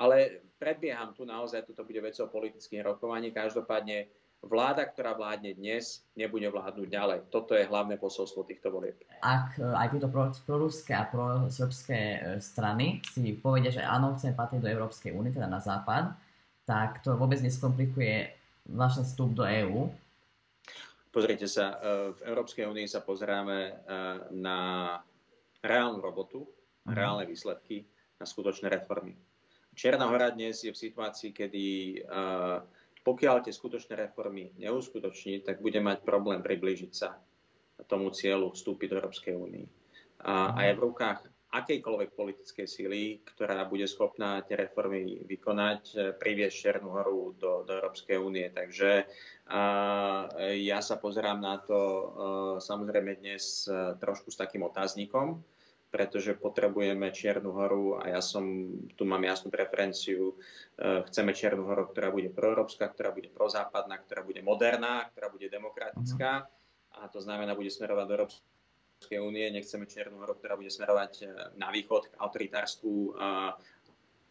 ale 0.00 0.48
predbieham 0.56 1.12
tu 1.12 1.28
naozaj, 1.28 1.68
toto 1.68 1.84
bude 1.84 2.00
vecou 2.00 2.24
politických 2.32 2.80
rokovaní. 2.88 3.36
Každopádne 3.36 4.08
vláda, 4.40 4.88
ktorá 4.88 5.12
vládne 5.12 5.52
dnes, 5.52 6.08
nebude 6.16 6.48
vládnuť 6.48 6.88
ďalej. 6.88 7.18
Toto 7.28 7.52
je 7.52 7.68
hlavné 7.68 8.00
posolstvo 8.00 8.48
týchto 8.48 8.72
volieb. 8.72 8.96
Ak 9.20 9.60
aj 9.60 9.92
tieto 9.92 10.08
proruské 10.48 10.96
a 10.96 11.04
prosrbské 11.04 12.00
e, 12.00 12.18
strany 12.40 13.04
si 13.04 13.36
povedia, 13.36 13.68
že 13.68 13.84
áno, 13.84 14.16
chceme 14.16 14.32
patriť 14.32 14.64
do 14.64 14.72
Európskej 14.72 15.12
únie, 15.12 15.36
teda 15.36 15.44
na 15.44 15.60
západ, 15.60 16.16
tak 16.68 17.02
to 17.02 17.16
vôbec 17.16 17.40
neskomplikuje 17.42 18.30
vlastne 18.70 19.02
vstup 19.02 19.34
do 19.34 19.44
EÚ. 19.44 19.90
Pozrite 21.10 21.50
sa, 21.50 21.74
e, 21.74 22.14
v 22.14 22.20
Európskej 22.22 22.70
únii 22.70 22.86
sa 22.86 23.02
pozeráme 23.02 23.82
na 24.30 24.58
reálnu 25.60 25.98
robotu, 25.98 26.46
uh-huh. 26.46 26.94
reálne 26.94 27.26
výsledky, 27.26 27.84
na 28.20 28.28
skutočné 28.28 28.68
reformy. 28.68 29.16
Čierna 29.72 30.12
hora 30.12 30.28
dnes 30.28 30.60
je 30.60 30.70
v 30.70 30.76
situácii, 30.76 31.32
kedy 31.32 31.64
uh, 32.04 32.60
pokiaľ 33.00 33.48
tie 33.48 33.52
skutočné 33.54 33.96
reformy 33.96 34.52
neuskutoční, 34.60 35.40
tak 35.40 35.64
bude 35.64 35.80
mať 35.80 36.04
problém 36.04 36.44
priblížiť 36.44 36.92
sa 36.92 37.16
tomu 37.88 38.12
cieľu 38.12 38.52
vstúpiť 38.52 38.92
do 38.92 38.98
Európskej 39.00 39.34
únie. 39.40 39.64
A, 40.20 40.52
a 40.52 40.60
je 40.68 40.76
v 40.76 40.84
rukách 40.84 41.24
akejkoľvek 41.50 42.14
politickej 42.14 42.66
síly, 42.66 43.02
ktorá 43.26 43.66
bude 43.66 43.86
schopná 43.90 44.38
tie 44.46 44.54
reformy 44.54 45.18
vykonať, 45.26 45.82
e, 45.92 45.96
priviesť 46.14 46.54
Čiernu 46.54 46.94
horu 46.94 47.34
do, 47.34 47.66
do 47.66 47.70
Európskej 47.74 48.22
únie. 48.22 48.46
Takže 48.54 49.10
a, 49.50 49.62
ja 50.54 50.78
sa 50.78 50.96
pozerám 51.02 51.42
na 51.42 51.58
to 51.58 51.78
a, 51.78 51.94
e, 51.98 52.06
samozrejme 52.62 53.18
dnes 53.18 53.66
trošku 53.98 54.30
s 54.30 54.38
takým 54.38 54.62
otáznikom, 54.62 55.42
pretože 55.90 56.38
potrebujeme 56.38 57.10
Čiernu 57.10 57.50
horu 57.50 57.98
a 57.98 58.14
ja 58.14 58.22
som, 58.22 58.46
tu 58.94 59.02
mám 59.02 59.26
jasnú 59.26 59.50
preferenciu, 59.50 60.38
e, 60.78 61.02
chceme 61.10 61.34
Čiernu 61.34 61.66
horu, 61.66 61.90
ktorá 61.90 62.14
bude 62.14 62.30
proeurópska, 62.30 62.94
ktorá 62.94 63.10
bude 63.10 63.26
prozápadná, 63.26 63.98
ktorá 63.98 64.22
bude 64.22 64.38
moderná, 64.38 65.10
ktorá 65.10 65.34
bude 65.34 65.50
demokratická 65.50 66.46
a 66.90 67.08
to 67.08 67.22
znamená, 67.22 67.54
bude 67.54 67.70
smerovať 67.70 68.06
do 68.06 68.14
Európskej 68.18 68.49
únie. 69.20 69.48
Nechceme 69.48 69.88
Čiernu 69.88 70.20
horu, 70.20 70.36
ktorá 70.36 70.60
bude 70.60 70.68
smerovať 70.68 71.12
e, 71.20 71.24
na 71.56 71.72
východ 71.72 72.12
k 72.12 72.18
autoritárstvu 72.20 73.16
a, 73.16 73.56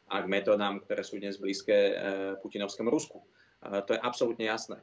a 0.10 0.16
k 0.22 0.28
metodám, 0.30 0.78
ktoré 0.86 1.02
sú 1.02 1.18
dnes 1.18 1.42
blízke 1.42 1.74
e, 1.74 1.94
putinovskému 2.40 2.90
Rusku. 2.90 3.20
To 3.60 3.92
je 3.92 4.00
absolútne 4.00 4.48
jasné. 4.48 4.80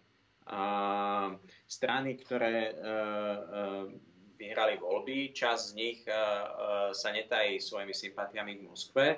A 0.53 1.33
strany, 1.65 2.13
ktoré 2.21 2.77
vyhrali 4.37 4.77
voľby. 4.77 5.33
Čas 5.33 5.73
z 5.73 5.81
nich 5.81 5.99
sa 6.93 7.09
netají 7.09 7.57
svojimi 7.57 7.97
sympatiami 7.97 8.61
v 8.61 8.69
Moskve, 8.69 9.17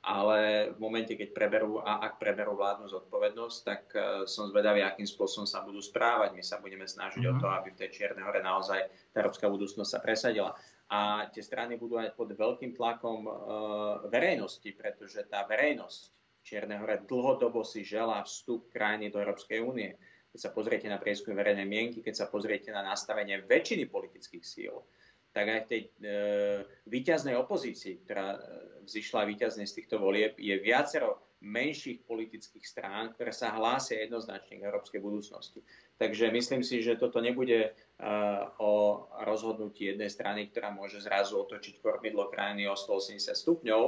ale 0.00 0.72
v 0.72 0.78
momente, 0.80 1.12
keď 1.12 1.36
preberú 1.36 1.76
a 1.84 2.00
ak 2.00 2.16
preberú 2.16 2.56
vládnu 2.56 2.88
zodpovednosť, 2.88 3.56
tak 3.64 3.82
eh, 3.92 4.02
som 4.24 4.48
zvedavý, 4.48 4.80
akým 4.80 5.04
spôsobom 5.04 5.44
sa 5.44 5.60
budú 5.60 5.84
správať. 5.84 6.32
My 6.32 6.44
sa 6.44 6.56
budeme 6.60 6.88
snažiť 6.88 7.20
mm-hmm. 7.20 7.36
o 7.36 7.40
to, 7.40 7.46
mhm. 7.48 7.54
aby 7.60 7.68
v 7.72 7.78
tej 7.84 7.90
Čiernej 7.92 8.24
hore 8.24 8.40
naozaj 8.40 8.80
tá 9.12 9.20
európska 9.20 9.46
budúcnosť 9.52 9.90
sa 9.90 10.00
presadila. 10.00 10.52
A 10.90 11.30
tie 11.30 11.38
strany 11.38 11.78
budú 11.78 12.02
aj 12.02 12.18
pod 12.18 12.34
veľkým 12.34 12.74
tlakom 12.74 13.22
e, 13.22 13.30
verejnosti, 14.10 14.66
pretože 14.74 15.22
tá 15.30 15.46
verejnosť 15.46 16.00
v 16.10 16.42
Čiernej 16.42 16.82
hore 16.82 17.06
dlhodobo 17.06 17.62
si 17.62 17.86
želá 17.86 18.26
vstup 18.26 18.66
krajiny 18.74 19.06
do 19.06 19.22
Európskej 19.22 19.62
únie 19.62 19.94
keď 20.30 20.40
sa 20.46 20.54
pozriete 20.54 20.86
na 20.86 21.02
prieskum 21.02 21.34
verejnej 21.34 21.66
mienky, 21.66 22.06
keď 22.06 22.14
sa 22.14 22.26
pozriete 22.30 22.70
na 22.70 22.86
nastavenie 22.86 23.42
väčšiny 23.42 23.90
politických 23.90 24.44
síl, 24.46 24.74
tak 25.30 25.46
aj 25.46 25.60
v 25.64 25.70
tej 25.70 25.80
e, 25.82 25.90
výťaznej 26.90 27.38
opozícii, 27.38 28.02
ktorá 28.02 28.34
e, 28.34 28.38
vzýšla 28.86 29.30
výťazne 29.30 29.64
z 29.66 29.76
týchto 29.78 30.02
volieb, 30.02 30.34
je 30.38 30.58
viacero 30.58 31.22
menších 31.40 32.04
politických 32.04 32.66
strán, 32.66 33.16
ktoré 33.16 33.32
sa 33.32 33.56
hlásia 33.56 34.04
jednoznačne 34.04 34.60
k 34.60 34.66
európskej 34.68 35.00
budúcnosti. 35.00 35.64
Takže 35.96 36.28
myslím 36.28 36.60
si, 36.60 36.84
že 36.84 37.00
toto 37.00 37.16
nebude 37.24 37.72
uh, 37.72 38.52
o 38.60 39.08
rozhodnutí 39.24 39.88
jednej 39.88 40.12
strany, 40.12 40.52
ktorá 40.52 40.68
môže 40.68 41.00
zrazu 41.00 41.40
otočiť 41.40 41.80
kormidlo 41.80 42.28
krajiny 42.28 42.68
o 42.68 42.76
180 42.76 43.32
stupňov, 43.32 43.82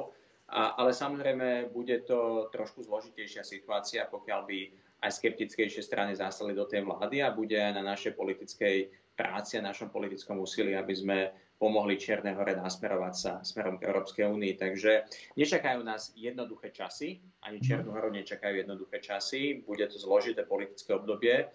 ale 0.52 0.96
samozrejme 0.96 1.72
bude 1.72 2.04
to 2.04 2.48
trošku 2.52 2.84
zložitejšia 2.84 3.44
situácia, 3.44 4.08
pokiaľ 4.08 4.40
by 4.48 4.58
aj 5.02 5.10
skeptickejšie 5.18 5.82
strany 5.82 6.12
zásali 6.12 6.52
do 6.52 6.68
tej 6.68 6.84
vlády 6.84 7.24
a 7.24 7.34
bude 7.34 7.56
aj 7.56 7.72
na 7.74 7.82
našej 7.82 8.12
politickej 8.14 8.92
práci 9.12 9.60
a 9.60 9.64
našom 9.64 9.92
politickom 9.92 10.40
úsilí, 10.40 10.72
aby 10.72 10.94
sme 10.96 11.18
pomohli 11.60 11.94
Čiernej 11.94 12.34
hore 12.34 12.58
nasmerovať 12.58 13.14
sa 13.14 13.32
smerom 13.46 13.78
k 13.78 13.86
Európskej 13.86 14.26
únii. 14.26 14.58
Takže 14.58 15.06
nečakajú 15.38 15.80
nás 15.86 16.10
jednoduché 16.18 16.74
časy, 16.74 17.22
ani. 17.46 17.62
Čiernu 17.62 17.94
horu 17.94 18.10
nečakajú 18.10 18.58
jednoduché 18.58 18.98
časy, 18.98 19.62
bude 19.62 19.86
to 19.86 19.94
zložité 19.94 20.42
politické 20.42 20.90
obdobie, 20.90 21.46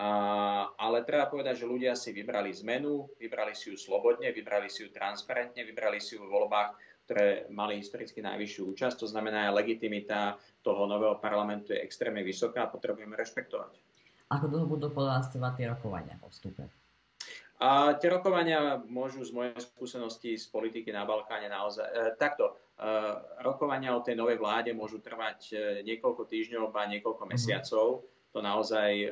a, 0.00 0.08
ale 0.80 1.04
treba 1.04 1.28
povedať, 1.28 1.60
že 1.60 1.68
ľudia 1.68 1.92
si 1.92 2.14
vybrali 2.16 2.54
zmenu, 2.56 3.10
vybrali 3.20 3.52
si 3.52 3.68
ju 3.68 3.76
slobodne, 3.76 4.32
vybrali 4.32 4.72
si 4.72 4.86
ju 4.86 4.88
transparentne, 4.88 5.60
vybrali 5.66 6.00
si 6.00 6.16
ju 6.16 6.24
v 6.24 6.32
voľbách 6.32 6.70
ktoré 7.10 7.50
mali 7.50 7.82
historicky 7.82 8.22
najvyššiu 8.22 8.70
účasť. 8.70 9.02
To 9.02 9.10
znamená, 9.10 9.50
legitimita 9.50 10.38
toho 10.62 10.86
nového 10.86 11.18
parlamentu 11.18 11.74
je 11.74 11.82
extrémne 11.82 12.22
vysoká 12.22 12.70
a 12.70 12.70
potrebujeme 12.70 13.18
rešpektovať. 13.18 13.74
Ako 14.30 14.46
dlho 14.46 14.70
budú 14.70 14.94
podľa 14.94 15.18
vás 15.18 15.26
trvať 15.34 15.52
tie 15.58 15.66
rokovania 15.74 16.14
o 16.22 16.30
vstupe? 16.30 16.70
A 17.60 17.92
tie 18.00 18.08
rokovania 18.08 18.80
môžu 18.88 19.20
z 19.20 19.36
mojej 19.36 19.52
skúsenosti 19.60 20.32
z 20.32 20.48
politiky 20.48 20.88
na 20.96 21.04
Balkáne 21.04 21.52
naozaj... 21.52 21.84
E, 21.92 22.16
takto, 22.16 22.56
e, 22.80 22.88
rokovania 23.44 23.92
o 23.92 24.00
tej 24.00 24.16
novej 24.16 24.40
vláde 24.40 24.72
môžu 24.72 24.96
trvať 25.04 25.38
e, 25.52 25.54
niekoľko 25.84 26.24
týždňov 26.24 26.72
a 26.72 26.88
niekoľko 26.88 27.28
mhm. 27.28 27.30
mesiacov. 27.36 28.08
To 28.32 28.38
naozaj 28.38 28.90
e, 28.94 29.08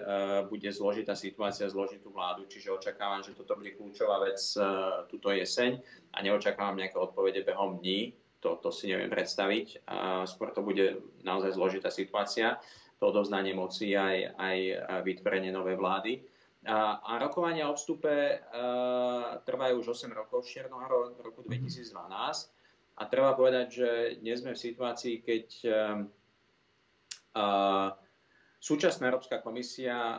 bude 0.48 0.70
zložitá 0.72 1.12
situácia, 1.12 1.68
zložitú 1.68 2.08
vládu, 2.08 2.48
čiže 2.48 2.72
očakávam, 2.72 3.20
že 3.20 3.36
toto 3.36 3.52
bude 3.58 3.76
kľúčová 3.76 4.22
vec 4.24 4.40
e, 4.56 4.64
túto 5.12 5.28
jeseň 5.28 5.84
a 6.16 6.24
neočakávam 6.24 6.80
nejaké 6.80 6.96
odpovede 6.96 7.44
behom 7.44 7.84
dní, 7.84 8.16
to, 8.40 8.56
to 8.62 8.72
si 8.72 8.88
neviem 8.88 9.12
predstaviť. 9.12 9.84
A 9.90 10.24
skôr 10.24 10.56
to 10.56 10.64
bude 10.64 11.04
naozaj 11.26 11.52
zložitá 11.52 11.92
situácia, 11.92 12.62
to 12.96 13.10
odovzdanie 13.10 13.52
moci 13.52 13.92
aj, 13.92 14.38
aj 14.38 14.58
vytvorenie 15.02 15.50
novej 15.50 15.76
vlády. 15.76 16.22
A, 16.68 17.00
a 17.00 17.12
rokovania 17.16 17.72
o 17.72 17.74
vstupe 17.74 18.12
uh, 18.12 19.40
trvajú 19.42 19.80
už 19.80 19.96
8 19.96 20.12
rokov, 20.12 20.44
z 20.44 20.60
Čiernohoro 20.60 21.16
v 21.16 21.20
roku 21.24 21.40
2012. 21.40 21.96
A 22.98 23.02
treba 23.08 23.32
povedať, 23.32 23.66
že 23.72 23.90
dnes 24.20 24.44
sme 24.44 24.52
v 24.52 24.64
situácii, 24.68 25.14
keď 25.24 25.46
uh, 25.64 26.04
uh, 27.40 27.88
Súčasná 28.58 29.06
Európska 29.06 29.38
komisia 29.38 30.18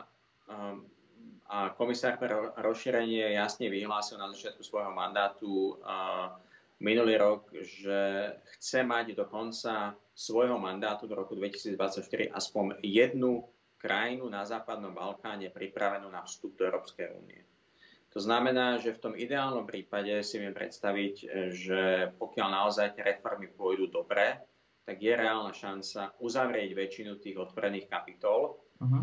a 1.46 1.58
komisár 1.76 2.16
pre 2.16 2.32
rozšírenie 2.56 3.36
jasne 3.36 3.68
vyhlásil 3.68 4.16
na 4.16 4.32
začiatku 4.32 4.64
svojho 4.64 4.96
mandátu 4.96 5.76
minulý 6.80 7.20
rok, 7.20 7.52
že 7.52 8.32
chce 8.56 8.80
mať 8.80 9.12
do 9.12 9.28
konca 9.28 9.92
svojho 10.16 10.56
mandátu 10.56 11.04
do 11.04 11.20
roku 11.20 11.36
2024 11.36 12.32
aspoň 12.32 12.80
jednu 12.80 13.44
krajinu 13.80 14.28
na 14.28 14.44
západnom 14.44 14.92
Balkáne 14.92 15.48
pripravenú 15.48 16.12
na 16.12 16.20
vstup 16.22 16.54
do 16.60 16.68
Európskej 16.68 17.16
únie. 17.16 17.40
To 18.10 18.18
znamená, 18.20 18.76
že 18.82 18.92
v 18.92 19.02
tom 19.02 19.14
ideálnom 19.14 19.64
prípade 19.64 20.10
si 20.26 20.36
viem 20.42 20.52
predstaviť, 20.52 21.14
že 21.54 21.82
pokiaľ 22.18 22.48
naozaj 22.50 22.98
tie 22.98 23.06
reformy 23.06 23.46
pôjdu 23.48 23.86
dobre, 23.86 24.42
tak 24.82 24.98
je 24.98 25.14
reálna 25.14 25.54
šanca 25.54 26.18
uzavrieť 26.18 26.74
väčšinu 26.74 27.22
tých 27.22 27.38
otvorených 27.38 27.86
kapitol 27.86 28.58
uh-huh. 28.82 29.02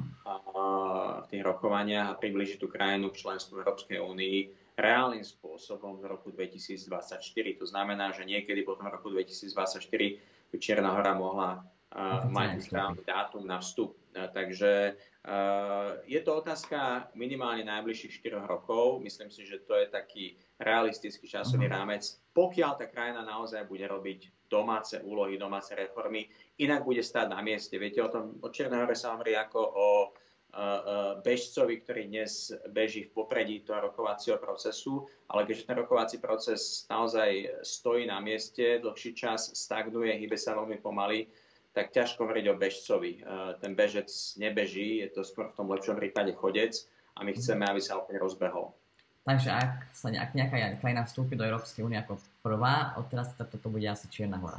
v 1.24 1.28
tých 1.32 1.44
rokovaniach 1.48 2.12
a 2.12 2.20
približiť 2.20 2.60
tú 2.60 2.68
krajinu 2.68 3.08
k 3.16 3.24
členstvu 3.24 3.64
Európskej 3.64 4.04
únii 4.04 4.38
reálnym 4.76 5.24
spôsobom 5.24 5.98
v 5.98 6.12
roku 6.12 6.30
2024. 6.30 7.24
To 7.58 7.66
znamená, 7.66 8.12
že 8.12 8.28
niekedy 8.28 8.62
po 8.68 8.76
tom 8.76 8.92
roku 8.92 9.10
2024 9.10 9.88
by 10.52 10.58
Čierna 10.60 10.92
hora 10.94 11.18
mohla 11.18 11.64
uh, 11.64 12.28
mať 12.30 12.70
dátum 13.08 13.48
na 13.48 13.64
vstup. 13.64 13.96
Takže 14.34 14.98
je 16.08 16.20
to 16.24 16.32
otázka 16.40 17.12
minimálne 17.14 17.68
najbližších 17.68 18.24
4 18.24 18.48
rokov. 18.48 19.04
Myslím 19.04 19.30
si, 19.30 19.46
že 19.46 19.62
to 19.64 19.76
je 19.78 19.88
taký 19.92 20.26
realistický 20.58 21.30
časový 21.30 21.70
uh-huh. 21.70 21.78
rámec, 21.78 22.04
pokiaľ 22.34 22.72
tá 22.80 22.90
krajina 22.90 23.22
naozaj 23.22 23.68
bude 23.70 23.86
robiť 23.86 24.50
domáce 24.50 24.98
úlohy, 25.04 25.36
domáce 25.36 25.76
reformy, 25.76 26.32
inak 26.64 26.88
bude 26.88 27.04
stáť 27.04 27.28
na 27.30 27.44
mieste. 27.44 27.76
Viete, 27.76 28.00
o 28.00 28.10
tom 28.10 28.40
o 28.40 28.48
Čiernej 28.48 28.82
hore 28.82 28.96
sa 28.96 29.14
hovorí 29.14 29.36
ako 29.36 29.60
o 29.60 29.90
bežcovi, 31.22 31.84
ktorý 31.84 32.10
dnes 32.10 32.50
beží 32.72 33.06
v 33.06 33.14
popredí 33.14 33.62
toho 33.62 33.92
rokovacieho 33.92 34.42
procesu, 34.42 35.06
ale 35.30 35.46
keďže 35.46 35.68
ten 35.70 35.78
rokovací 35.78 36.18
proces 36.18 36.88
naozaj 36.90 37.62
stojí 37.62 38.10
na 38.10 38.18
mieste, 38.18 38.82
dlhší 38.82 39.14
čas 39.14 39.54
stagnuje, 39.54 40.18
hýbe 40.18 40.34
sa 40.40 40.58
veľmi 40.58 40.82
pomaly, 40.82 41.30
tak 41.78 41.94
ťažko 41.94 42.26
hovoriť 42.26 42.46
o 42.50 42.58
bežcovi. 42.58 43.22
Ten 43.62 43.78
bežec 43.78 44.10
nebeží, 44.42 45.06
je 45.06 45.14
to 45.14 45.22
skôr 45.22 45.54
v 45.54 45.58
tom 45.62 45.70
lepšom 45.70 45.94
prípade 45.94 46.34
chodec 46.34 46.74
a 47.14 47.22
my 47.22 47.38
chceme, 47.38 47.62
aby 47.70 47.78
sa 47.78 48.02
opäť 48.02 48.18
rozbehol. 48.18 48.74
Takže 49.22 49.54
ak, 49.54 49.94
sa, 49.94 50.10
ak 50.10 50.34
nejaká 50.34 50.82
krajina 50.82 51.06
vstúpi 51.06 51.38
do 51.38 51.46
Európskej 51.46 51.86
únie 51.86 52.00
ako 52.00 52.18
prvá, 52.42 52.98
odteraz 52.98 53.36
toto 53.38 53.70
bude 53.70 53.86
asi 53.86 54.10
Čierna 54.10 54.40
hora. 54.42 54.58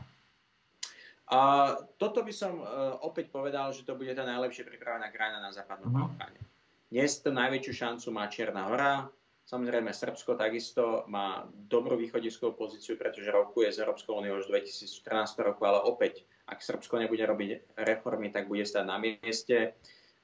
A 1.28 1.72
toto 1.96 2.22
by 2.22 2.32
som 2.32 2.60
uh, 2.60 3.00
opäť 3.04 3.32
povedal, 3.32 3.72
že 3.72 3.84
to 3.84 3.96
bude 3.96 4.12
tá 4.12 4.24
najlepšie 4.24 4.64
pripravená 4.68 5.08
krajina 5.12 5.40
na 5.40 5.52
západnom 5.52 5.88
uh-huh. 5.88 6.08
Balkáne. 6.12 6.40
Dnes 6.88 7.20
to 7.20 7.32
najväčšiu 7.32 7.72
šancu 7.74 8.06
má 8.12 8.28
Čierna 8.30 8.68
hora, 8.68 9.08
Samozrejme, 9.48 9.96
Srbsko 9.96 10.36
takisto 10.36 11.08
má 11.08 11.48
dobrú 11.48 11.96
východiskovú 11.96 12.52
pozíciu, 12.52 13.00
pretože 13.00 13.32
rokuje 13.32 13.72
s 13.72 13.80
Európskou 13.80 14.20
úniou 14.20 14.44
už 14.44 14.52
2014 14.52 15.40
roku, 15.40 15.64
ale 15.64 15.80
opäť, 15.88 16.28
ak 16.48 16.64
Srbsko 16.64 16.96
nebude 16.96 17.22
robiť 17.28 17.78
reformy, 17.84 18.32
tak 18.32 18.48
bude 18.48 18.64
stať 18.64 18.84
na 18.88 18.96
mieste. 18.96 19.76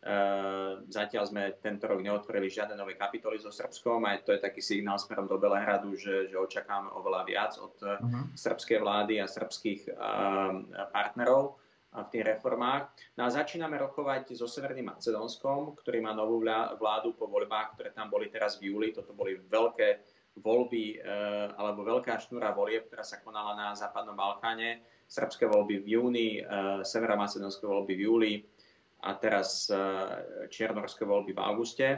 Ehm, 0.05 0.85
zatiaľ 0.93 1.25
sme 1.25 1.43
tento 1.65 1.89
rok 1.89 2.05
neotvorili 2.05 2.53
žiadne 2.53 2.77
nové 2.77 2.93
kapitoly 2.93 3.41
so 3.41 3.49
Srbskom 3.49 4.05
a 4.05 4.21
to 4.21 4.37
je 4.37 4.41
taký 4.45 4.61
signál 4.61 5.01
smerom 5.01 5.25
do 5.25 5.41
Belehradu, 5.41 5.97
že, 5.97 6.29
že 6.29 6.37
očakáme 6.37 6.93
oveľa 6.93 7.25
viac 7.25 7.53
od 7.57 7.73
uh-huh. 7.81 8.29
srbskej 8.37 8.85
vlády 8.85 9.25
a 9.25 9.27
srbských 9.29 9.97
uh, 9.97 10.61
partnerov 10.93 11.57
v 11.95 12.09
tých 12.13 12.25
reformách. 12.37 12.91
No 13.17 13.25
a 13.25 13.33
začíname 13.33 13.81
rokovať 13.81 14.37
so 14.37 14.45
Severným 14.45 14.93
Macedónskom, 14.93 15.73
ktorý 15.79 16.05
má 16.05 16.13
novú 16.13 16.43
vládu 16.77 17.17
po 17.17 17.25
voľbách, 17.25 17.79
ktoré 17.79 17.95
tam 17.97 18.13
boli 18.13 18.29
teraz 18.29 18.61
v 18.61 18.75
júli. 18.75 18.93
Toto 18.93 19.17
boli 19.17 19.41
veľké 19.41 20.05
voľby 20.39 20.99
uh, 20.99 21.55
alebo 21.55 21.87
veľká 21.87 22.19
šnúra 22.19 22.51
volieb, 22.51 22.91
ktorá 22.91 23.07
sa 23.07 23.23
konala 23.23 23.55
na 23.55 23.75
Západnom 23.75 24.19
Balkáne. 24.19 24.83
Srbské 25.07 25.47
voľby 25.47 25.85
v 25.85 25.87
júni, 25.95 26.29
uh, 26.43 26.83
Severomacedónske 26.83 27.65
voľby 27.65 27.95
v 27.95 28.03
júli 28.03 28.35
a 29.05 29.11
teraz 29.15 29.69
e, 29.69 29.77
čiernorské 30.49 31.05
voľby 31.05 31.37
v 31.37 31.41
auguste. 31.45 31.89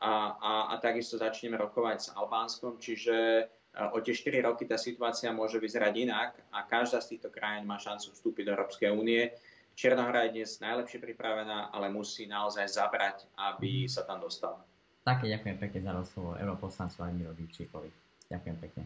A, 0.00 0.32
a, 0.40 0.52
a 0.72 0.74
takisto 0.80 1.20
začneme 1.20 1.60
rokovať 1.60 1.98
s 2.00 2.08
Albánskom, 2.14 2.80
čiže 2.80 3.46
o 3.92 3.98
tie 4.00 4.14
4 4.14 4.46
roky 4.46 4.64
tá 4.64 4.78
situácia 4.78 5.28
môže 5.34 5.58
vyzerať 5.60 5.94
inak 5.98 6.30
a 6.54 6.64
každá 6.64 7.02
z 7.02 7.14
týchto 7.14 7.28
krajín 7.34 7.66
má 7.66 7.76
šancu 7.76 8.14
vstúpiť 8.14 8.48
do 8.48 8.54
Európskej 8.54 8.90
únie. 8.94 9.34
Čierna 9.74 10.08
hra 10.10 10.26
je 10.26 10.40
dnes 10.40 10.58
najlepšie 10.58 10.98
pripravená, 10.98 11.70
ale 11.70 11.92
musí 11.92 12.26
naozaj 12.26 12.66
zabrať, 12.66 13.26
aby 13.38 13.86
sa 13.86 14.02
tam 14.06 14.22
dostala. 14.22 14.62
Také 15.08 15.24
ďakujem 15.32 15.56
pekne 15.56 15.80
za 15.80 15.92
rozhovor. 15.96 16.36
Europoslancu 16.36 17.00
Admirovi 17.00 17.48
Číkovi. 17.48 17.88
Ďakujem 18.28 18.56
pekne. 18.60 18.84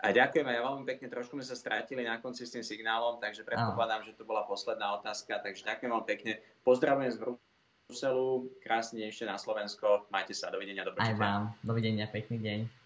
A 0.00 0.16
ďakujem 0.16 0.48
aj 0.48 0.56
ja 0.56 0.62
veľmi 0.64 0.84
pekne, 0.88 1.12
trošku 1.12 1.36
sme 1.36 1.44
sa 1.44 1.52
strátili 1.52 2.08
na 2.08 2.16
konci 2.24 2.48
s 2.48 2.56
tým 2.56 2.64
signálom, 2.64 3.20
takže 3.20 3.44
predpokladám, 3.44 4.08
že 4.08 4.16
to 4.16 4.24
bola 4.24 4.48
posledná 4.48 4.96
otázka, 4.96 5.44
takže 5.44 5.68
ďakujem 5.68 5.92
veľmi 5.92 6.08
pekne. 6.08 6.32
Pozdravujem 6.64 7.12
z 7.12 7.18
Bruselu, 7.20 8.48
krásne 8.64 9.04
ešte 9.04 9.28
na 9.28 9.36
Slovensko, 9.36 10.08
majte 10.08 10.32
sa, 10.32 10.48
dovidenia, 10.48 10.88
dobrý 10.88 11.04
Aj 11.04 11.12
vám, 11.20 11.52
dovidenia, 11.60 12.08
pekný 12.08 12.40
deň. 12.40 12.79